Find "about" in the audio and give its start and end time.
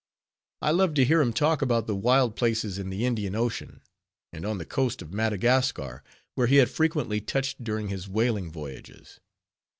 1.61-1.85